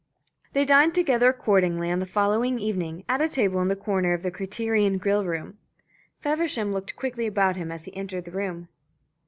[0.53, 4.23] They dined together accordingly on the following evening, at a table in the corner of
[4.23, 5.59] the Criterion grill room.
[6.21, 8.67] Feversham looked quickly about him as he entered the room.